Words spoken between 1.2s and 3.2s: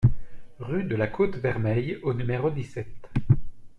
Vermeille au numéro dix-sept